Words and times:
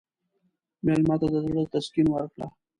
مېلمه 0.85 1.15
ته 1.21 1.27
د 1.33 1.35
زړه 1.45 1.63
تسکین 1.73 2.07
ورکړه. 2.11 2.47